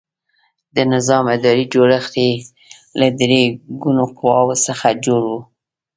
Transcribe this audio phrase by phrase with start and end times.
[0.75, 2.31] د نظام اداري جوړښت یې
[2.99, 3.41] له درې
[3.81, 5.33] ګونو قواوو څخه جوړ و.